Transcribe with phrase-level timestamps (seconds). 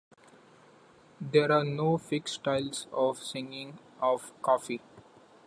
[1.21, 4.81] There are no fixed styles of singing of Kafi.